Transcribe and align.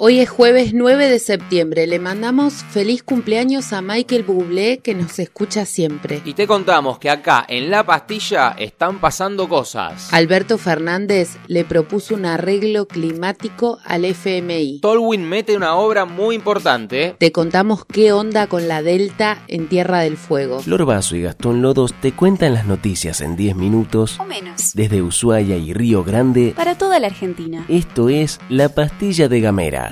Hoy 0.00 0.20
es 0.20 0.30
jueves 0.30 0.74
9 0.74 1.08
de 1.08 1.18
septiembre. 1.18 1.88
Le 1.88 1.98
mandamos 1.98 2.54
feliz 2.70 3.02
cumpleaños 3.02 3.72
a 3.72 3.82
Michael 3.82 4.22
Bublé 4.22 4.78
que 4.78 4.94
nos 4.94 5.18
escucha 5.18 5.64
siempre. 5.64 6.22
Y 6.24 6.34
te 6.34 6.46
contamos 6.46 7.00
que 7.00 7.10
acá 7.10 7.44
en 7.48 7.68
La 7.68 7.84
Pastilla 7.84 8.54
están 8.56 9.00
pasando 9.00 9.48
cosas. 9.48 10.12
Alberto 10.14 10.56
Fernández 10.56 11.36
le 11.48 11.64
propuso 11.64 12.14
un 12.14 12.26
arreglo 12.26 12.86
climático 12.86 13.80
al 13.84 14.04
FMI. 14.04 14.78
Tolwyn 14.82 15.28
mete 15.28 15.56
una 15.56 15.74
obra 15.74 16.04
muy 16.04 16.36
importante. 16.36 17.16
Te 17.18 17.32
contamos 17.32 17.84
qué 17.84 18.12
onda 18.12 18.46
con 18.46 18.68
la 18.68 18.82
Delta 18.82 19.42
en 19.48 19.66
Tierra 19.68 19.98
del 20.02 20.16
Fuego. 20.16 20.60
Flor 20.60 20.84
Vaso 20.84 21.16
y 21.16 21.22
Gastón 21.22 21.60
Lodos 21.60 21.92
te 21.94 22.12
cuentan 22.12 22.54
las 22.54 22.66
noticias 22.66 23.20
en 23.20 23.34
10 23.34 23.56
minutos 23.56 24.20
O 24.20 24.24
menos. 24.24 24.74
desde 24.74 25.02
Ushuaia 25.02 25.56
y 25.56 25.72
Río 25.72 26.04
Grande. 26.04 26.52
Para 26.56 26.78
toda 26.78 27.00
la 27.00 27.08
Argentina. 27.08 27.64
Esto 27.68 28.08
es 28.08 28.38
La 28.48 28.68
Pastilla 28.68 29.26
de 29.28 29.40
Gamera. 29.40 29.87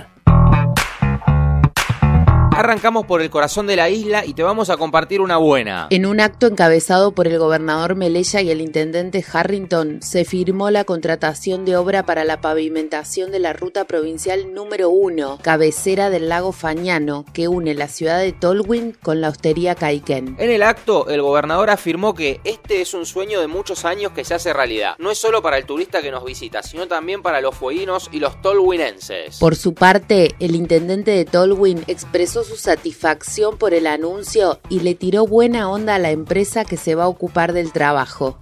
Arrancamos 2.57 3.05
por 3.05 3.21
el 3.21 3.29
corazón 3.29 3.67
de 3.67 3.77
la 3.77 3.91
isla 3.91 4.25
y 4.25 4.33
te 4.33 4.43
vamos 4.43 4.71
a 4.71 4.79
compartir 4.79 5.21
una 5.21 5.37
buena. 5.37 5.89
En 5.91 6.07
un 6.07 6.21
acto 6.21 6.47
encabezado 6.47 7.13
por 7.13 7.29
el 7.29 7.39
gobernador 7.39 7.97
Melella 7.97 8.41
y 8.41 8.49
el 8.49 8.63
intendente 8.63 9.23
Harrington, 9.31 10.01
se 10.01 10.25
firmó 10.25 10.71
la 10.71 10.85
contratación 10.85 11.67
de 11.67 11.77
obra 11.77 12.07
para 12.07 12.25
la 12.25 12.41
pavimentación 12.41 13.31
de 13.31 13.41
la 13.41 13.53
ruta 13.53 13.85
provincial 13.85 14.55
número 14.55 14.89
1, 14.89 15.41
cabecera 15.43 16.09
del 16.09 16.31
lago 16.31 16.53
Fañano, 16.53 17.27
que 17.35 17.47
une 17.47 17.75
la 17.75 17.89
ciudad 17.89 18.21
de 18.21 18.33
Tolwyn 18.33 18.97
con 19.03 19.21
la 19.21 19.29
hostería 19.29 19.75
Caiquén. 19.75 20.35
En 20.39 20.51
el 20.51 20.63
acto, 20.63 21.09
el 21.09 21.21
gobernador 21.21 21.69
afirmó 21.69 22.15
que 22.15 22.41
este 22.45 22.81
es 22.81 22.95
un 22.95 23.05
sueño 23.05 23.43
de 23.43 23.49
muchos 23.49 23.85
años 23.85 24.13
que 24.13 24.25
se 24.25 24.33
hace 24.33 24.55
realidad. 24.55 24.95
No 24.99 25.11
es 25.11 25.19
solo 25.19 25.43
para 25.43 25.59
el 25.59 25.67
turista 25.67 26.01
que 26.01 26.11
nos 26.11 26.25
visita, 26.25 26.63
sino 26.63 26.89
también 26.89 27.21
para 27.21 27.43
los 27.43 27.55
fueguinos 27.55 28.09
y 28.13 28.19
los 28.19 28.41
tolwinenses. 28.41 29.37
Por 29.41 29.57
su 29.57 29.75
parte, 29.75 30.35
el 30.41 30.55
intendente 30.55 31.11
de 31.11 31.27
Tolwyn 31.27 31.85
expresó 31.87 32.46
su 32.47 32.57
satisfacción 32.57 33.59
por 33.59 33.75
el 33.75 33.87
anuncio 33.87 34.61
y 34.69 34.81
le 34.81 34.95
tiró 34.95 35.27
buena 35.27 35.69
onda 35.69 35.97
a 35.97 35.99
la 35.99 36.11
empresa 36.11 36.65
que 36.65 36.77
se 36.77 36.95
va 36.95 37.05
a 37.05 37.09
ocupar 37.09 37.53
del 37.53 37.73
trabajo. 37.73 38.39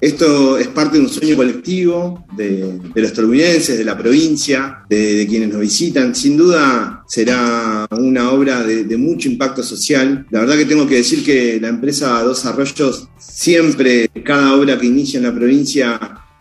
Esto 0.00 0.58
es 0.58 0.68
parte 0.68 0.98
de 0.98 1.04
un 1.04 1.08
sueño 1.08 1.36
colectivo 1.36 2.26
de, 2.36 2.78
los 2.94 3.12
tolhuinenses, 3.12 3.78
de 3.78 3.84
la 3.84 3.96
provincia, 3.96 4.84
de, 4.88 5.26
quienes 5.28 5.48
nos 5.48 5.60
visitan. 5.60 6.14
Sin 6.14 6.36
duda 6.36 7.02
será 7.08 7.86
una 7.90 8.30
obra 8.30 8.62
de, 8.62 8.84
de 8.84 8.96
mucho 8.96 9.28
impacto 9.28 9.62
social. 9.62 10.26
La 10.30 10.40
verdad 10.40 10.56
que 10.56 10.66
tengo 10.66 10.86
que 10.86 10.96
decir 10.96 11.24
que 11.24 11.58
la 11.60 11.68
empresa 11.68 12.22
Dos 12.22 12.44
Arroyos 12.44 13.08
siempre, 13.18 14.08
cada 14.24 14.54
obra 14.54 14.78
que 14.78 14.86
inicia 14.86 15.18
en 15.18 15.24
la 15.24 15.34
provincia, 15.34 15.98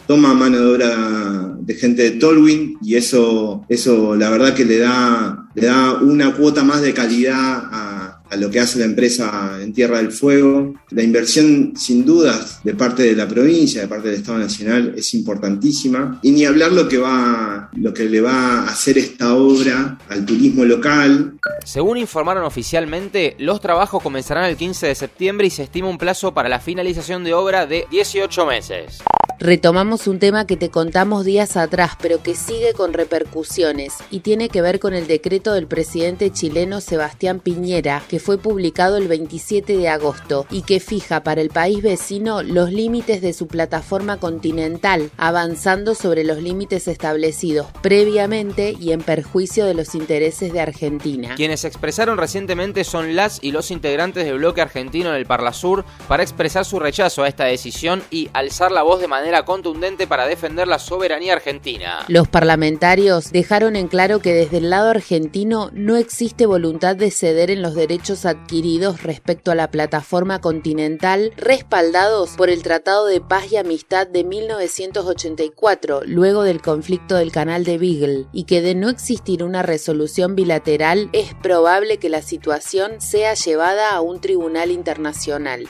toma 0.09 0.33
mano 0.33 0.57
de 0.57 0.65
obra 0.65 1.55
de 1.59 1.75
gente 1.75 2.01
de 2.01 2.11
Tolwyn 2.17 2.79
y 2.81 2.95
eso, 2.95 3.63
eso 3.69 4.15
la 4.15 4.31
verdad 4.31 4.55
que 4.55 4.65
le 4.65 4.79
da, 4.79 5.48
le 5.59 5.67
da 5.67 5.93
una 5.95 6.33
cuota 6.33 6.63
más 6.63 6.81
de 6.81 6.93
calidad 6.93 7.35
a, 7.37 8.21
a 8.29 8.35
lo 8.35 8.49
que 8.49 8.59
hace 8.59 8.79
la 8.79 8.85
empresa 8.85 9.57
en 9.61 9.73
Tierra 9.73 9.97
del 9.97 10.11
Fuego. 10.11 10.73
La 10.91 11.03
inversión, 11.03 11.73
sin 11.75 12.05
dudas, 12.05 12.59
de 12.63 12.75
parte 12.75 13.03
de 13.03 13.15
la 13.15 13.27
provincia, 13.27 13.81
de 13.81 13.87
parte 13.87 14.09
del 14.09 14.17
Estado 14.17 14.37
Nacional, 14.37 14.93
es 14.95 15.13
importantísima. 15.13 16.19
Y 16.21 16.31
ni 16.31 16.45
hablar 16.45 16.71
lo 16.71 16.87
que, 16.87 16.97
va, 16.97 17.69
lo 17.75 17.93
que 17.93 18.05
le 18.05 18.21
va 18.21 18.61
a 18.61 18.69
hacer 18.69 18.97
esta 18.97 19.35
obra 19.35 19.97
al 20.09 20.25
turismo 20.25 20.63
local. 20.63 21.39
Según 21.65 21.97
informaron 21.97 22.43
oficialmente, 22.43 23.35
los 23.39 23.59
trabajos 23.61 24.01
comenzarán 24.01 24.45
el 24.45 24.57
15 24.57 24.87
de 24.87 24.95
septiembre 24.95 25.47
y 25.47 25.49
se 25.49 25.63
estima 25.63 25.89
un 25.89 25.97
plazo 25.97 26.33
para 26.33 26.49
la 26.49 26.59
finalización 26.59 27.23
de 27.23 27.33
obra 27.33 27.65
de 27.65 27.85
18 27.89 28.45
meses. 28.45 28.99
Retomamos 29.41 30.07
un 30.07 30.19
tema 30.19 30.45
que 30.45 30.57
te 30.57 30.69
contamos 30.69 31.23
días 31.23 31.55
atrás, 31.55 31.93
pero 32.01 32.21
que 32.21 32.35
sigue 32.35 32.73
con 32.73 32.91
repercusiones 32.91 33.93
y 34.11 34.19
tiene 34.19 34.49
que 34.49 34.61
ver 34.61 34.81
con 34.81 34.93
el 34.93 35.07
decreto 35.07 35.53
del 35.53 35.65
presidente 35.65 36.29
chileno 36.29 36.81
Sebastián 36.81 37.39
Piñera, 37.39 38.03
que 38.09 38.19
fue 38.19 38.37
publicado 38.37 38.97
el 38.97 39.07
27 39.07 39.77
de 39.77 39.87
agosto 39.87 40.45
y 40.51 40.63
que 40.63 40.81
fija 40.81 41.23
para 41.23 41.39
el 41.39 41.51
país 41.51 41.81
vecino 41.81 42.43
los 42.43 42.73
límites 42.73 43.21
de 43.21 43.31
su 43.31 43.47
plataforma 43.47 44.17
continental, 44.17 45.09
avanzando 45.15 45.95
sobre 45.95 46.25
los 46.25 46.43
límites 46.43 46.89
establecidos 46.89 47.67
previamente 47.81 48.75
y 48.77 48.91
en 48.91 49.01
perjuicio 49.01 49.65
de 49.65 49.73
los 49.73 49.95
intereses 49.95 50.51
de 50.51 50.59
Argentina. 50.59 51.35
Quienes 51.35 51.63
expresaron 51.63 52.17
recientemente 52.17 52.83
son 52.83 53.15
las 53.15 53.41
y 53.41 53.53
los 53.53 53.71
integrantes 53.71 54.25
del 54.25 54.39
bloque 54.39 54.59
argentino 54.59 55.11
en 55.11 55.15
el 55.15 55.25
Parlasur 55.25 55.85
para 56.09 56.23
expresar 56.23 56.65
su 56.65 56.77
rechazo 56.77 57.23
a 57.23 57.29
esta 57.29 57.45
decisión 57.45 58.03
y 58.11 58.29
alzar 58.33 58.73
la 58.73 58.83
voz 58.83 58.99
de 58.99 59.07
manera 59.07 59.28
contundente 59.45 60.07
para 60.07 60.27
defender 60.27 60.67
la 60.67 60.79
soberanía 60.79 61.33
argentina. 61.33 62.05
Los 62.07 62.27
parlamentarios 62.27 63.31
dejaron 63.31 63.75
en 63.75 63.87
claro 63.87 64.19
que 64.19 64.33
desde 64.33 64.57
el 64.57 64.69
lado 64.69 64.89
argentino 64.89 65.69
no 65.73 65.95
existe 65.95 66.45
voluntad 66.45 66.95
de 66.95 67.11
ceder 67.11 67.51
en 67.51 67.61
los 67.61 67.75
derechos 67.75 68.25
adquiridos 68.25 69.03
respecto 69.03 69.51
a 69.51 69.55
la 69.55 69.71
plataforma 69.71 70.41
continental 70.41 71.31
respaldados 71.37 72.31
por 72.31 72.49
el 72.49 72.63
Tratado 72.63 73.05
de 73.05 73.21
Paz 73.21 73.51
y 73.51 73.57
Amistad 73.57 74.07
de 74.07 74.23
1984, 74.23 76.01
luego 76.05 76.43
del 76.43 76.61
conflicto 76.61 77.15
del 77.15 77.31
canal 77.31 77.63
de 77.63 77.77
Beagle, 77.77 78.25
y 78.31 78.43
que 78.43 78.61
de 78.61 78.75
no 78.75 78.89
existir 78.89 79.43
una 79.43 79.61
resolución 79.61 80.35
bilateral 80.35 81.09
es 81.13 81.33
probable 81.35 81.97
que 81.97 82.09
la 82.09 82.21
situación 82.21 83.01
sea 83.01 83.33
llevada 83.33 83.91
a 83.91 84.01
un 84.01 84.21
tribunal 84.21 84.71
internacional. 84.71 85.67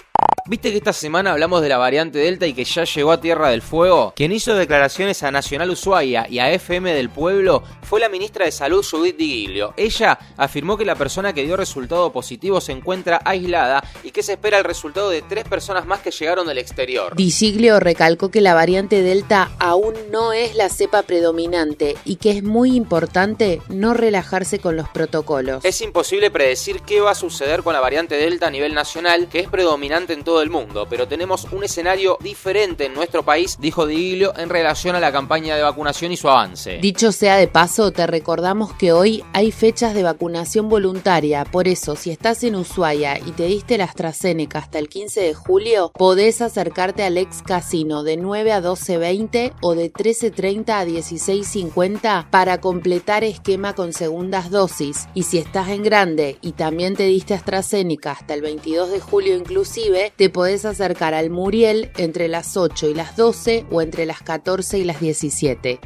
¿Viste 0.50 0.72
que 0.72 0.78
esta 0.78 0.94
semana 0.94 1.32
hablamos 1.32 1.62
de 1.62 1.70
la 1.70 1.78
variante 1.78 2.18
Delta 2.18 2.48
y 2.48 2.56
que 2.56 2.64
ya 2.64 2.84
llegó 2.84 3.12
a 3.12 3.22
Tierra 3.22 3.52
del 3.52 3.62
Fuego? 3.62 4.14
Quien 4.16 4.32
hizo 4.32 4.56
declaraciones 4.56 5.22
a 5.22 5.30
Nacional 5.30 5.70
Ushuaia 5.70 6.26
y 6.28 6.40
a 6.40 6.52
FM 6.52 6.92
del 6.92 7.12
Pueblo 7.12 7.62
fue 7.84 8.00
la 8.00 8.10
ministra 8.10 8.46
de 8.46 8.52
Salud 8.52 8.84
Judith 8.84 9.16
Di 9.16 9.28
Giglio. 9.28 9.76
Ella 9.78 10.18
afirmó 10.38 10.76
que 10.76 10.86
la 10.86 10.96
persona 10.96 11.34
que 11.34 11.44
dio 11.44 11.56
resultado 11.56 12.12
positivo 12.12 12.62
se 12.62 12.72
encuentra 12.72 13.22
aislada 13.26 13.84
y 14.04 14.10
que 14.10 14.24
se 14.24 14.34
espera 14.34 14.58
el 14.58 14.64
resultado 14.64 15.12
de 15.12 15.22
tres 15.22 15.44
personas 15.44 15.86
más 15.86 16.00
que 16.00 16.10
llegaron 16.10 16.48
del 16.48 16.58
exterior. 16.58 17.16
Di 17.16 17.30
Giglio 17.30 17.80
recalcó 17.80 18.32
que 18.32 18.42
la 18.42 18.56
variante 18.56 19.04
Delta 19.04 19.52
aún 19.60 19.94
no 20.12 20.34
es 20.34 20.56
la 20.56 20.70
cepa 20.70 21.04
predominante 21.04 21.96
y 22.06 22.16
que 22.16 22.32
es 22.32 22.42
muy 22.42 22.76
importante 22.76 23.62
no 23.70 23.94
relajarse 23.94 24.58
con 24.58 24.76
los 24.76 24.90
protocolos. 24.90 25.64
Es 25.64 25.80
imposible 25.82 26.32
predecir 26.32 26.82
qué 26.82 27.02
va 27.02 27.12
a 27.12 27.16
suceder 27.16 27.62
con 27.62 27.74
la 27.74 27.82
variante 27.82 28.16
Delta 28.16 28.48
a 28.48 28.52
nivel 28.52 28.74
nacional, 28.74 29.30
que 29.30 29.42
es 29.42 29.48
predominante 29.48 30.14
en 30.14 30.24
todo 30.24 30.39
el 30.42 30.50
mundo, 30.50 30.88
pero 30.90 31.08
tenemos 31.08 31.48
un 31.52 31.64
escenario 31.64 32.18
diferente 32.22 32.86
en 32.86 32.94
nuestro 32.94 33.24
país, 33.24 33.58
dijo 33.60 33.86
Di 33.86 33.96
Giglio, 33.96 34.34
en 34.38 34.50
relación 34.50 34.96
a 34.96 35.00
la 35.00 35.12
campaña 35.12 35.56
de 35.56 35.64
vacunación 35.64 36.12
y 36.12 36.18
su 36.18 36.30
avance. 36.30 36.80
Dicho 36.82 37.12
sea 37.12 37.38
de 37.38 37.48
paso, 37.48 37.92
te 37.92 38.08
recordamos 38.08 38.74
que 38.74 38.92
hoy 38.92 39.24
hay 39.34 39.52
fechas 39.52 39.94
de 39.94 40.04
vacunación 40.04 40.70
voluntaria, 40.70 41.46
por 41.46 41.68
eso 41.68 41.96
si 41.96 42.12
estás 42.12 42.44
en 42.44 42.56
Ushuaia 42.56 43.20
y 43.20 43.32
te 43.32 43.46
diste 43.46 43.78
la 43.78 43.86
AstraZeneca 43.86 44.60
hasta 44.60 44.80
el 44.80 44.90
15 44.90 45.22
de 45.22 45.34
julio, 45.34 45.92
podés 45.96 46.42
acercarte 46.42 47.04
al 47.04 47.18
ex 47.18 47.42
casino 47.42 48.04
de 48.04 48.18
9 48.18 48.52
a 48.52 48.62
12.20 48.62 49.54
o 49.62 49.76
de 49.76 49.92
13.30 49.92 50.70
a 50.70 50.86
16.50 50.86 52.30
para 52.30 52.60
completar 52.62 53.24
esquema 53.24 53.74
con 53.74 53.94
segundas 53.94 54.50
dosis. 54.50 55.08
Y 55.14 55.24
si 55.24 55.38
estás 55.38 55.70
en 55.70 55.84
grande 55.84 56.38
y 56.42 56.54
también 56.54 56.96
te 56.96 57.04
diste 57.04 57.34
AstraZeneca 57.34 58.12
hasta 58.12 58.34
el 58.34 58.42
22 58.42 58.92
de 58.92 59.00
julio 59.00 59.36
inclusive, 59.36 60.14
te 60.16 60.29
podés 60.30 60.66
acercar 60.66 61.14
al 61.14 61.30
Muriel 61.30 61.92
entre 61.98 62.28
las 62.28 62.58
8 62.58 62.90
y 62.90 62.94
las 62.94 63.16
12 63.16 63.66
o 63.72 63.82
entre 63.82 64.06
las 64.06 64.22
14 64.22 64.80
y 64.80 64.84
las 64.84 65.00
17. 65.00 65.80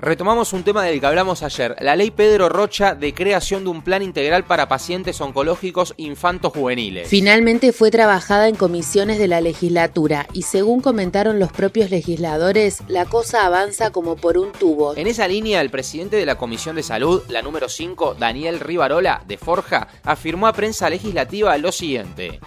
Retomamos 0.00 0.52
un 0.52 0.62
tema 0.62 0.84
del 0.84 1.00
que 1.00 1.06
hablamos 1.06 1.42
ayer, 1.42 1.74
la 1.80 1.96
ley 1.96 2.12
Pedro 2.12 2.48
Rocha 2.48 2.94
de 2.94 3.12
creación 3.12 3.64
de 3.64 3.70
un 3.70 3.82
plan 3.82 4.00
integral 4.00 4.44
para 4.44 4.68
pacientes 4.68 5.20
oncológicos 5.20 5.94
infantos 5.96 6.52
juveniles. 6.52 7.08
Finalmente 7.08 7.72
fue 7.72 7.90
trabajada 7.90 8.46
en 8.46 8.54
comisiones 8.54 9.18
de 9.18 9.26
la 9.26 9.40
legislatura 9.40 10.28
y 10.32 10.42
según 10.42 10.82
comentaron 10.82 11.40
los 11.40 11.50
propios 11.50 11.90
legisladores, 11.90 12.78
la 12.86 13.06
cosa 13.06 13.44
avanza 13.44 13.90
como 13.90 14.14
por 14.14 14.38
un 14.38 14.52
tubo. 14.52 14.96
En 14.96 15.08
esa 15.08 15.26
línea, 15.26 15.60
el 15.60 15.70
presidente 15.70 16.14
de 16.14 16.26
la 16.26 16.38
Comisión 16.38 16.76
de 16.76 16.84
Salud, 16.84 17.24
la 17.28 17.42
número 17.42 17.68
5, 17.68 18.14
Daniel 18.14 18.60
Rivarola, 18.60 19.24
de 19.26 19.36
Forja, 19.36 19.88
afirmó 20.04 20.46
a 20.46 20.52
prensa 20.52 20.88
legislativa 20.88 21.58
lo 21.58 21.72
siguiente. 21.72 22.38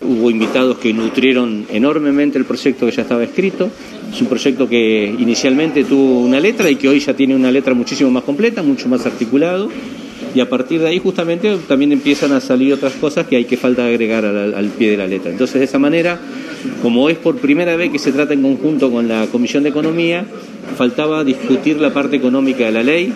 Hubo 0.00 0.30
invitados 0.30 0.78
que 0.78 0.92
nutrieron 0.94 1.66
enormemente 1.70 2.38
el 2.38 2.44
proyecto 2.44 2.86
que 2.86 2.92
ya 2.92 3.02
estaba 3.02 3.24
escrito. 3.24 3.70
Es 4.10 4.20
un 4.20 4.26
proyecto 4.26 4.68
que 4.68 5.14
inicialmente 5.18 5.84
tuvo 5.84 6.20
una 6.20 6.40
letra 6.40 6.70
y 6.70 6.76
que 6.76 6.88
hoy 6.88 7.00
ya 7.00 7.14
tiene 7.14 7.34
una 7.34 7.50
letra 7.50 7.74
muchísimo 7.74 8.10
más 8.10 8.24
completa, 8.24 8.62
mucho 8.62 8.88
más 8.88 9.04
articulado. 9.04 9.68
Y 10.34 10.40
a 10.40 10.48
partir 10.48 10.80
de 10.80 10.88
ahí 10.88 10.98
justamente 10.98 11.56
también 11.68 11.92
empiezan 11.92 12.32
a 12.32 12.40
salir 12.40 12.72
otras 12.72 12.94
cosas 12.94 13.26
que 13.26 13.36
hay 13.36 13.44
que 13.44 13.56
falta 13.56 13.86
agregar 13.86 14.24
al, 14.24 14.54
al 14.54 14.68
pie 14.68 14.90
de 14.90 14.96
la 14.96 15.06
letra. 15.06 15.30
Entonces 15.30 15.58
de 15.58 15.64
esa 15.64 15.78
manera, 15.78 16.20
como 16.82 17.08
es 17.10 17.18
por 17.18 17.36
primera 17.36 17.76
vez 17.76 17.90
que 17.90 17.98
se 17.98 18.12
trata 18.12 18.32
en 18.32 18.42
conjunto 18.42 18.90
con 18.90 19.08
la 19.08 19.26
Comisión 19.26 19.62
de 19.62 19.70
Economía, 19.70 20.24
faltaba 20.76 21.24
discutir 21.24 21.80
la 21.80 21.92
parte 21.92 22.16
económica 22.16 22.64
de 22.64 22.72
la 22.72 22.82
ley 22.82 23.12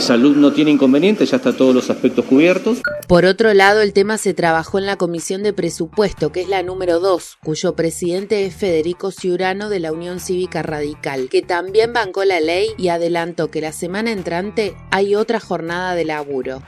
Salud 0.00 0.36
no 0.36 0.52
tiene 0.52 0.70
inconveniente, 0.70 1.26
ya 1.26 1.36
está 1.36 1.56
todos 1.56 1.74
los 1.74 1.90
aspectos 1.90 2.24
cubiertos. 2.24 2.82
Por 3.06 3.24
otro 3.24 3.54
lado, 3.54 3.80
el 3.80 3.92
tema 3.92 4.18
se 4.18 4.34
trabajó 4.34 4.78
en 4.78 4.86
la 4.86 4.96
Comisión 4.96 5.42
de 5.42 5.52
Presupuesto, 5.52 6.32
que 6.32 6.42
es 6.42 6.48
la 6.48 6.62
número 6.62 7.00
2, 7.00 7.38
cuyo 7.42 7.74
presidente 7.74 8.46
es 8.46 8.54
Federico 8.54 9.10
Ciurano 9.10 9.68
de 9.68 9.80
la 9.80 9.92
Unión 9.92 10.20
Cívica 10.20 10.62
Radical, 10.62 11.28
que 11.28 11.42
también 11.42 11.92
bancó 11.92 12.24
la 12.24 12.40
ley 12.40 12.68
y 12.78 12.88
adelantó 12.88 13.50
que 13.50 13.60
la 13.60 13.72
semana 13.72 14.12
entrante 14.12 14.74
hay 14.90 15.14
otra 15.14 15.40
jornada 15.40 15.94
de 15.94 16.04
laburo 16.04 16.62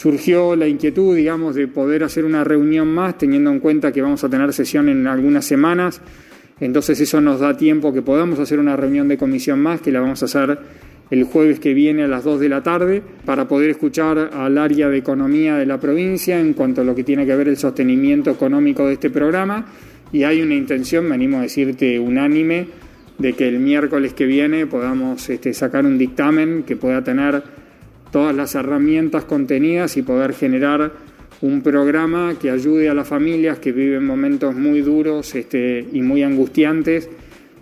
surgió 0.00 0.56
la 0.56 0.66
inquietud, 0.66 1.14
digamos, 1.14 1.54
de 1.54 1.68
poder 1.68 2.04
hacer 2.04 2.24
una 2.24 2.42
reunión 2.42 2.88
más, 2.88 3.18
teniendo 3.18 3.50
en 3.50 3.60
cuenta 3.60 3.92
que 3.92 4.00
vamos 4.00 4.24
a 4.24 4.30
tener 4.30 4.50
sesión 4.54 4.88
en 4.88 5.06
algunas 5.06 5.44
semanas. 5.44 6.00
Entonces 6.58 7.00
eso 7.00 7.20
nos 7.20 7.40
da 7.40 7.56
tiempo 7.56 7.92
que 7.92 8.00
podamos 8.00 8.38
hacer 8.38 8.58
una 8.58 8.76
reunión 8.76 9.08
de 9.08 9.18
comisión 9.18 9.60
más, 9.60 9.82
que 9.82 9.92
la 9.92 10.00
vamos 10.00 10.22
a 10.22 10.24
hacer 10.24 10.58
el 11.10 11.24
jueves 11.24 11.58
que 11.58 11.74
viene 11.74 12.04
a 12.04 12.08
las 12.08 12.24
2 12.24 12.40
de 12.40 12.48
la 12.48 12.62
tarde, 12.62 13.02
para 13.24 13.48
poder 13.48 13.70
escuchar 13.70 14.30
al 14.32 14.58
área 14.58 14.88
de 14.88 14.98
economía 14.98 15.56
de 15.56 15.66
la 15.66 15.80
provincia 15.80 16.38
en 16.38 16.54
cuanto 16.54 16.82
a 16.82 16.84
lo 16.84 16.94
que 16.94 17.04
tiene 17.04 17.26
que 17.26 17.34
ver 17.34 17.48
el 17.48 17.56
sostenimiento 17.56 18.30
económico 18.30 18.86
de 18.86 18.94
este 18.94 19.10
programa. 19.10 19.66
Y 20.12 20.22
hay 20.24 20.42
una 20.42 20.54
intención, 20.54 21.06
me 21.06 21.14
animo 21.14 21.38
a 21.38 21.42
decirte, 21.42 21.98
unánime, 21.98 22.68
de 23.18 23.32
que 23.34 23.48
el 23.48 23.58
miércoles 23.58 24.14
que 24.14 24.24
viene 24.24 24.66
podamos 24.66 25.28
este, 25.28 25.52
sacar 25.52 25.84
un 25.84 25.98
dictamen 25.98 26.62
que 26.62 26.76
pueda 26.76 27.04
tener 27.04 27.42
todas 28.10 28.34
las 28.34 28.54
herramientas 28.54 29.24
contenidas 29.24 29.96
y 29.96 30.02
poder 30.02 30.32
generar 30.32 30.92
un 31.42 31.62
programa 31.62 32.34
que 32.40 32.50
ayude 32.50 32.88
a 32.88 32.94
las 32.94 33.08
familias 33.08 33.58
que 33.58 33.72
viven 33.72 34.04
momentos 34.04 34.54
muy 34.54 34.80
duros 34.80 35.34
este, 35.34 35.86
y 35.92 36.02
muy 36.02 36.22
angustiantes, 36.22 37.08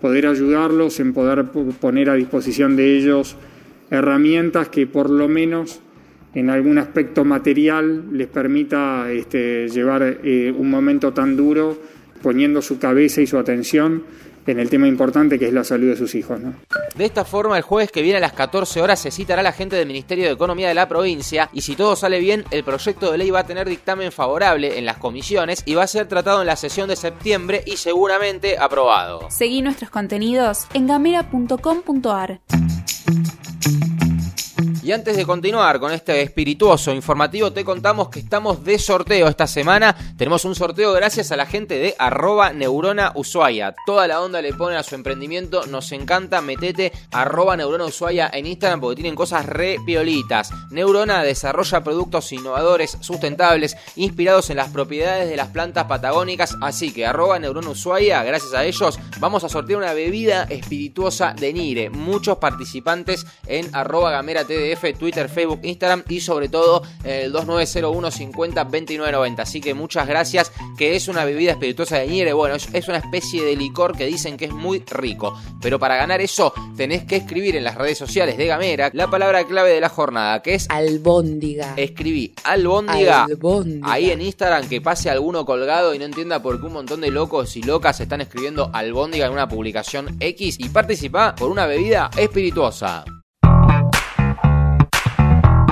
poder 0.01 0.27
ayudarlos 0.27 0.99
en 0.99 1.13
poder 1.13 1.45
poner 1.79 2.09
a 2.09 2.15
disposición 2.15 2.75
de 2.75 2.97
ellos 2.97 3.35
herramientas 3.89 4.69
que 4.69 4.87
por 4.87 5.09
lo 5.09 5.27
menos 5.27 5.81
en 6.35 6.49
algún 6.49 6.77
aspecto 6.77 7.25
material 7.25 8.05
les 8.11 8.27
permita 8.27 9.11
este, 9.11 9.67
llevar 9.67 10.19
eh, 10.23 10.53
un 10.55 10.69
momento 10.69 11.11
tan 11.11 11.35
duro 11.35 11.77
poniendo 12.21 12.61
su 12.61 12.77
cabeza 12.77 13.21
y 13.21 13.27
su 13.27 13.37
atención 13.37 14.03
en 14.45 14.59
el 14.59 14.69
tema 14.69 14.87
importante 14.87 15.39
que 15.39 15.47
es 15.47 15.53
la 15.53 15.63
salud 15.63 15.87
de 15.87 15.95
sus 15.95 16.13
hijos. 16.15 16.39
De 16.99 17.05
esta 17.05 17.23
forma, 17.23 17.55
el 17.55 17.63
jueves 17.63 17.93
que 17.93 18.01
viene 18.01 18.17
a 18.17 18.19
las 18.19 18.33
14 18.33 18.81
horas 18.81 18.99
se 18.99 19.09
citará 19.09 19.41
la 19.41 19.53
gente 19.53 19.77
del 19.77 19.87
Ministerio 19.87 20.25
de 20.25 20.33
Economía 20.33 20.67
de 20.67 20.73
la 20.73 20.89
provincia 20.89 21.49
y 21.53 21.61
si 21.61 21.77
todo 21.77 21.95
sale 21.95 22.19
bien, 22.19 22.43
el 22.51 22.65
proyecto 22.65 23.09
de 23.09 23.17
ley 23.17 23.29
va 23.29 23.39
a 23.39 23.45
tener 23.45 23.69
dictamen 23.69 24.11
favorable 24.11 24.77
en 24.77 24.83
las 24.83 24.97
comisiones 24.97 25.63
y 25.65 25.75
va 25.75 25.83
a 25.83 25.87
ser 25.87 26.09
tratado 26.09 26.41
en 26.41 26.47
la 26.47 26.57
sesión 26.57 26.89
de 26.89 26.97
septiembre 26.97 27.63
y 27.65 27.77
seguramente 27.77 28.57
aprobado. 28.57 29.21
Seguí 29.29 29.61
nuestros 29.61 29.89
contenidos 29.89 30.67
en 30.73 30.87
gamera.com.ar. 30.87 32.41
Y 34.89 34.91
antes 34.91 35.15
de 35.15 35.23
continuar 35.23 35.79
con 35.79 35.91
este 35.91 36.19
espirituoso 36.23 36.91
informativo, 36.91 37.53
te 37.53 37.63
contamos 37.63 38.09
que 38.09 38.21
estamos 38.21 38.63
de 38.63 38.79
sorteo 38.79 39.27
esta 39.27 39.45
semana. 39.45 39.95
Tenemos 40.17 40.45
un 40.45 40.55
sorteo 40.55 40.93
gracias 40.93 41.31
a 41.31 41.37
la 41.37 41.45
gente 41.45 41.77
de 41.77 41.93
arroba 41.99 42.53
neurona 42.53 43.11
Ushuaia. 43.13 43.75
Toda 43.85 44.07
la 44.07 44.19
onda 44.19 44.41
le 44.41 44.51
ponen 44.51 44.79
a 44.79 44.81
su 44.81 44.95
emprendimiento, 44.95 45.67
nos 45.67 45.91
encanta. 45.91 46.41
Metete 46.41 46.91
arroba 47.11 47.55
neurona 47.55 47.85
Ushuaia 47.85 48.31
en 48.33 48.47
Instagram 48.47 48.81
porque 48.81 48.95
tienen 48.95 49.13
cosas 49.13 49.45
re 49.45 49.77
piolitas. 49.85 50.49
Neurona 50.71 51.21
desarrolla 51.21 51.83
productos 51.83 52.31
innovadores, 52.33 52.97
sustentables, 52.99 53.77
inspirados 53.95 54.49
en 54.49 54.57
las 54.57 54.69
propiedades 54.69 55.29
de 55.29 55.37
las 55.37 55.49
plantas 55.49 55.85
patagónicas. 55.85 56.57
Así 56.61 56.91
que 56.91 57.05
arroba 57.05 57.37
neurona 57.37 57.69
Ushuaia, 57.69 58.23
gracias 58.23 58.55
a 58.55 58.65
ellos, 58.65 58.97
vamos 59.19 59.43
a 59.43 59.49
sortear 59.49 59.77
una 59.77 59.93
bebida 59.93 60.47
espirituosa 60.49 61.35
de 61.39 61.53
Nire. 61.53 61.91
Muchos 61.91 62.39
participantes 62.39 63.27
en 63.45 63.69
arroba 63.75 64.09
gamera 64.09 64.45
TDF 64.45 64.78
Twitter, 64.97 65.29
Facebook, 65.29 65.59
Instagram 65.63 66.03
y 66.09 66.21
sobre 66.21 66.49
todo 66.49 66.83
el 67.03 67.31
2901 67.31 68.11
50 68.11 68.63
2990. 68.63 69.43
Así 69.43 69.61
que 69.61 69.73
muchas 69.73 70.07
gracias, 70.07 70.51
que 70.77 70.95
es 70.95 71.07
una 71.07 71.25
bebida 71.25 71.51
espirituosa 71.51 71.97
de 71.97 72.07
Niere. 72.07 72.33
Bueno, 72.33 72.55
es, 72.55 72.87
una 72.87 72.97
especie 72.97 73.43
de 73.43 73.55
licor 73.55 73.95
que 73.95 74.05
dicen 74.05 74.37
que 74.37 74.45
es 74.45 74.51
muy 74.51 74.83
rico. 74.89 75.37
Pero 75.61 75.79
para 75.79 75.95
ganar 75.95 76.21
eso 76.21 76.53
tenés 76.75 77.03
que 77.03 77.17
escribir 77.17 77.55
en 77.55 77.63
las 77.63 77.75
redes 77.75 77.97
sociales 77.97 78.37
de 78.37 78.47
Gamera 78.47 78.89
la 78.93 79.09
palabra 79.09 79.45
clave 79.45 79.71
de 79.71 79.81
la 79.81 79.89
jornada, 79.89 80.41
que 80.41 80.55
es 80.55 80.67
albóndiga. 80.69 81.73
Escribí 81.75 82.33
albóndiga, 82.43 83.27
ahí 83.83 84.11
en 84.11 84.21
Instagram 84.21 84.67
que 84.67 84.81
pase 84.81 85.09
alguno 85.09 85.45
colgado 85.45 85.93
y 85.93 85.99
no 85.99 86.05
entienda 86.05 86.41
por 86.41 86.59
qué 86.59 86.67
un 86.67 86.73
montón 86.73 87.01
de 87.01 87.11
locos 87.11 87.55
y 87.55 87.63
locas 87.63 87.99
están 87.99 88.21
escribiendo 88.21 88.69
albóndiga 88.73 89.27
en 89.27 89.33
una 89.33 89.47
publicación 89.47 90.17
X 90.19 90.57
y 90.59 90.69
participa 90.69 91.35
por 91.35 91.49
una 91.49 91.65
bebida 91.65 92.09
espirituosa. 92.17 93.03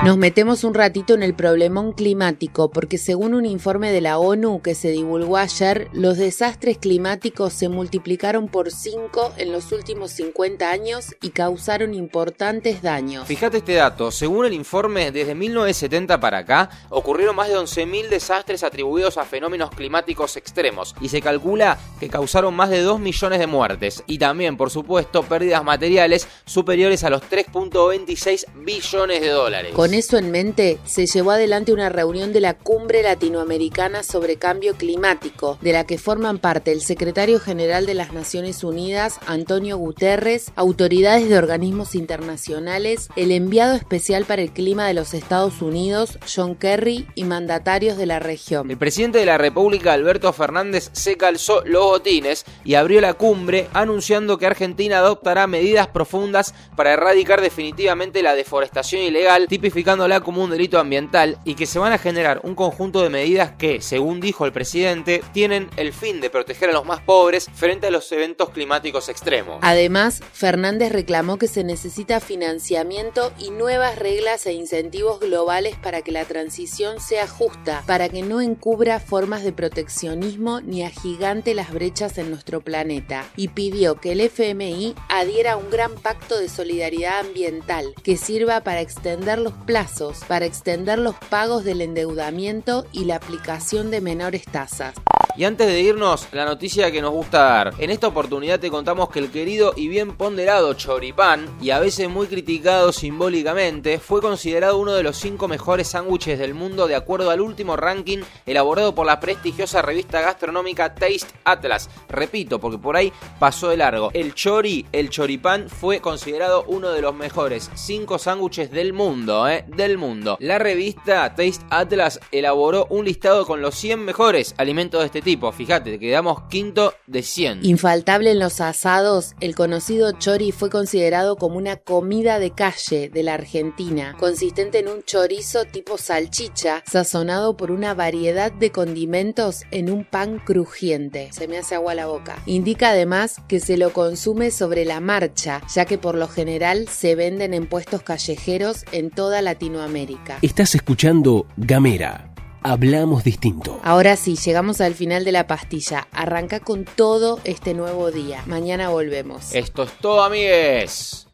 Nos 0.08 0.16
metemos 0.16 0.64
un 0.64 0.72
ratito 0.72 1.12
en 1.12 1.22
el 1.22 1.34
problemón 1.34 1.92
climático 1.92 2.70
porque 2.70 2.96
según 2.96 3.34
un 3.34 3.44
informe 3.44 3.92
de 3.92 4.00
la 4.00 4.16
ONU 4.16 4.62
que 4.62 4.74
se 4.74 4.88
divulgó 4.88 5.36
ayer, 5.36 5.90
los 5.92 6.16
desastres 6.16 6.78
climáticos 6.78 7.52
se 7.52 7.68
multiplicaron 7.68 8.48
por 8.48 8.70
5 8.70 9.34
en 9.36 9.52
los 9.52 9.70
últimos 9.70 10.12
50 10.12 10.70
años 10.70 11.14
y 11.20 11.28
causaron 11.28 11.92
importantes 11.92 12.80
daños. 12.80 13.26
Fíjate 13.26 13.58
este 13.58 13.74
dato, 13.74 14.10
según 14.10 14.46
el 14.46 14.54
informe, 14.54 15.12
desde 15.12 15.34
1970 15.34 16.18
para 16.18 16.38
acá 16.38 16.70
ocurrieron 16.88 17.36
más 17.36 17.48
de 17.48 17.56
11.000 17.56 18.08
desastres 18.08 18.62
atribuidos 18.62 19.18
a 19.18 19.26
fenómenos 19.26 19.68
climáticos 19.68 20.38
extremos 20.38 20.94
y 21.02 21.10
se 21.10 21.20
calcula 21.20 21.78
que 22.00 22.08
causaron 22.08 22.54
más 22.54 22.70
de 22.70 22.80
2 22.80 22.98
millones 22.98 23.40
de 23.40 23.46
muertes 23.46 24.02
y 24.06 24.16
también, 24.16 24.56
por 24.56 24.70
supuesto, 24.70 25.22
pérdidas 25.24 25.62
materiales 25.62 26.26
superiores 26.46 27.04
a 27.04 27.10
los 27.10 27.20
3.26 27.24 28.46
billones 28.64 29.20
de 29.20 29.28
dólares 29.28 29.74
eso 29.98 30.16
en 30.16 30.30
mente, 30.30 30.78
se 30.84 31.06
llevó 31.06 31.32
adelante 31.32 31.72
una 31.72 31.88
reunión 31.88 32.32
de 32.32 32.40
la 32.40 32.54
Cumbre 32.54 33.02
Latinoamericana 33.02 34.04
sobre 34.04 34.36
Cambio 34.36 34.76
Climático, 34.76 35.58
de 35.60 35.72
la 35.72 35.84
que 35.84 35.98
forman 35.98 36.38
parte 36.38 36.70
el 36.70 36.82
secretario 36.82 37.40
general 37.40 37.84
de 37.84 37.94
las 37.94 38.12
Naciones 38.12 38.62
Unidas, 38.62 39.18
Antonio 39.26 39.76
Guterres, 39.76 40.52
autoridades 40.54 41.28
de 41.28 41.36
organismos 41.36 41.96
internacionales, 41.96 43.08
el 43.16 43.32
enviado 43.32 43.74
especial 43.74 44.24
para 44.24 44.42
el 44.42 44.52
clima 44.52 44.86
de 44.86 44.94
los 44.94 45.14
Estados 45.14 45.62
Unidos, 45.62 46.18
John 46.32 46.54
Kerry, 46.54 47.08
y 47.16 47.24
mandatarios 47.24 47.96
de 47.96 48.06
la 48.06 48.20
región. 48.20 48.70
El 48.70 48.78
presidente 48.78 49.18
de 49.18 49.26
la 49.26 49.36
República, 49.36 49.94
Alberto 49.94 50.32
Fernández, 50.32 50.90
se 50.92 51.16
calzó 51.16 51.62
los 51.64 51.82
botines 51.84 52.44
y 52.64 52.74
abrió 52.74 53.00
la 53.00 53.14
cumbre 53.14 53.66
anunciando 53.72 54.38
que 54.38 54.46
Argentina 54.46 54.98
adoptará 54.98 55.48
medidas 55.48 55.88
profundas 55.88 56.54
para 56.76 56.92
erradicar 56.92 57.40
definitivamente 57.40 58.22
la 58.22 58.36
deforestación 58.36 59.02
ilegal, 59.02 59.48
tipificada 59.48 59.77
como 60.22 60.44
un 60.44 60.50
delito 60.50 60.78
ambiental 60.78 61.38
y 61.44 61.54
que 61.54 61.66
se 61.66 61.78
van 61.78 61.92
a 61.92 61.98
generar 61.98 62.40
un 62.42 62.54
conjunto 62.54 63.02
de 63.02 63.10
medidas 63.10 63.52
que, 63.52 63.80
según 63.80 64.20
dijo 64.20 64.44
el 64.44 64.52
presidente, 64.52 65.22
tienen 65.32 65.70
el 65.76 65.92
fin 65.92 66.20
de 66.20 66.30
proteger 66.30 66.70
a 66.70 66.72
los 66.72 66.84
más 66.84 67.00
pobres 67.00 67.48
frente 67.54 67.86
a 67.86 67.90
los 67.90 68.10
eventos 68.12 68.50
climáticos 68.50 69.08
extremos. 69.08 69.58
Además, 69.62 70.20
Fernández 70.32 70.92
reclamó 70.92 71.38
que 71.38 71.48
se 71.48 71.64
necesita 71.64 72.20
financiamiento 72.20 73.32
y 73.38 73.50
nuevas 73.50 73.98
reglas 73.98 74.46
e 74.46 74.52
incentivos 74.52 75.20
globales 75.20 75.76
para 75.76 76.02
que 76.02 76.12
la 76.12 76.24
transición 76.24 77.00
sea 77.00 77.26
justa, 77.26 77.82
para 77.86 78.08
que 78.08 78.22
no 78.22 78.40
encubra 78.40 79.00
formas 79.00 79.42
de 79.42 79.52
proteccionismo 79.52 80.60
ni 80.60 80.82
agigante 80.82 81.54
las 81.54 81.72
brechas 81.72 82.18
en 82.18 82.30
nuestro 82.30 82.60
planeta, 82.60 83.26
y 83.36 83.48
pidió 83.48 83.96
que 83.96 84.12
el 84.12 84.20
FMI 84.20 84.94
adhiera 85.08 85.52
a 85.52 85.56
un 85.56 85.70
gran 85.70 85.94
pacto 85.94 86.38
de 86.38 86.48
solidaridad 86.48 87.20
ambiental 87.20 87.94
que 88.02 88.16
sirva 88.16 88.60
para 88.62 88.80
extender 88.80 89.38
los 89.38 89.54
planes 89.68 90.24
para 90.26 90.46
extender 90.46 90.98
los 90.98 91.14
pagos 91.28 91.62
del 91.62 91.82
endeudamiento 91.82 92.86
y 92.90 93.04
la 93.04 93.16
aplicación 93.16 93.90
de 93.90 94.00
menores 94.00 94.44
tasas. 94.44 94.94
Y 95.36 95.44
antes 95.44 95.68
de 95.68 95.80
irnos, 95.80 96.26
la 96.32 96.44
noticia 96.44 96.90
que 96.90 97.00
nos 97.00 97.12
gusta 97.12 97.38
dar. 97.38 97.74
En 97.78 97.90
esta 97.90 98.08
oportunidad 98.08 98.58
te 98.58 98.70
contamos 98.70 99.08
que 99.08 99.20
el 99.20 99.30
querido 99.30 99.72
y 99.76 99.86
bien 99.86 100.16
ponderado 100.16 100.74
choripán, 100.74 101.48
y 101.60 101.70
a 101.70 101.78
veces 101.78 102.08
muy 102.08 102.26
criticado 102.26 102.92
simbólicamente, 102.92 104.00
fue 104.00 104.20
considerado 104.20 104.78
uno 104.78 104.94
de 104.94 105.04
los 105.04 105.16
cinco 105.16 105.46
mejores 105.46 105.88
sándwiches 105.88 106.38
del 106.38 106.54
mundo 106.54 106.88
de 106.88 106.96
acuerdo 106.96 107.30
al 107.30 107.40
último 107.40 107.76
ranking 107.76 108.18
elaborado 108.46 108.94
por 108.94 109.06
la 109.06 109.20
prestigiosa 109.20 109.80
revista 109.80 110.20
gastronómica 110.20 110.94
Taste 110.94 111.28
Atlas. 111.44 111.88
Repito, 112.08 112.58
porque 112.58 112.78
por 112.78 112.96
ahí 112.96 113.12
pasó 113.38 113.68
de 113.68 113.76
largo. 113.76 114.10
El 114.14 114.34
chori, 114.34 114.86
el 114.90 115.08
choripán, 115.08 115.68
fue 115.68 116.00
considerado 116.00 116.64
uno 116.66 116.90
de 116.90 117.02
los 117.02 117.14
mejores 117.14 117.70
cinco 117.74 118.18
sándwiches 118.18 118.72
del 118.72 118.92
mundo, 118.92 119.48
¿eh? 119.48 119.64
Del 119.68 119.98
mundo. 119.98 120.36
La 120.40 120.58
revista 120.58 121.34
Taste 121.34 121.64
Atlas 121.70 122.18
elaboró 122.32 122.86
un 122.90 123.04
listado 123.04 123.46
con 123.46 123.62
los 123.62 123.74
100 123.76 124.04
mejores 124.04 124.54
alimentos 124.58 125.00
de 125.00 125.06
este 125.06 125.22
tipo 125.22 125.27
fíjate, 125.52 125.98
quedamos 125.98 126.42
quinto 126.48 126.94
de 127.06 127.22
100. 127.22 127.64
Infaltable 127.64 128.30
en 128.30 128.38
los 128.38 128.60
asados, 128.60 129.34
el 129.40 129.54
conocido 129.54 130.12
chori 130.12 130.52
fue 130.52 130.70
considerado 130.70 131.36
como 131.36 131.58
una 131.58 131.76
comida 131.76 132.38
de 132.38 132.52
calle 132.52 133.10
de 133.10 133.22
la 133.22 133.34
Argentina, 133.34 134.16
consistente 134.18 134.78
en 134.78 134.88
un 134.88 135.02
chorizo 135.02 135.64
tipo 135.64 135.98
salchicha, 135.98 136.82
sazonado 136.90 137.56
por 137.56 137.70
una 137.70 137.94
variedad 137.94 138.50
de 138.50 138.72
condimentos 138.72 139.64
en 139.70 139.90
un 139.90 140.04
pan 140.04 140.38
crujiente. 140.38 141.28
Se 141.32 141.46
me 141.46 141.58
hace 141.58 141.74
agua 141.74 141.94
la 141.94 142.06
boca. 142.06 142.42
Indica 142.46 142.90
además 142.90 143.36
que 143.48 143.60
se 143.60 143.76
lo 143.76 143.92
consume 143.92 144.50
sobre 144.50 144.84
la 144.84 145.00
marcha, 145.00 145.60
ya 145.74 145.84
que 145.84 145.98
por 145.98 146.14
lo 146.14 146.28
general 146.28 146.88
se 146.88 147.14
venden 147.14 147.52
en 147.52 147.66
puestos 147.66 148.02
callejeros 148.02 148.84
en 148.92 149.10
toda 149.10 149.42
Latinoamérica. 149.42 150.38
Estás 150.42 150.74
escuchando 150.74 151.46
Gamera. 151.56 152.27
Hablamos 152.68 153.24
distinto. 153.24 153.80
Ahora 153.82 154.14
sí, 154.16 154.36
llegamos 154.36 154.82
al 154.82 154.92
final 154.94 155.24
de 155.24 155.32
la 155.32 155.46
pastilla. 155.46 156.06
Arranca 156.12 156.60
con 156.60 156.84
todo 156.84 157.40
este 157.44 157.72
nuevo 157.72 158.10
día. 158.10 158.42
Mañana 158.44 158.90
volvemos. 158.90 159.54
Esto 159.54 159.84
es 159.84 159.92
todo, 159.92 160.22
amigues. 160.22 161.26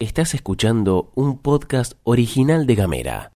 Estás 0.00 0.34
escuchando 0.34 1.10
un 1.14 1.38
podcast 1.38 1.94
original 2.02 2.66
de 2.66 2.74
Gamera. 2.74 3.32